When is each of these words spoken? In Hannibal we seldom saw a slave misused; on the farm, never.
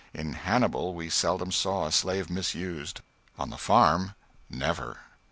In 0.15 0.33
Hannibal 0.33 0.95
we 0.95 1.11
seldom 1.11 1.51
saw 1.51 1.85
a 1.85 1.91
slave 1.91 2.27
misused; 2.31 3.01
on 3.37 3.51
the 3.51 3.55
farm, 3.59 4.15
never. 4.49 4.97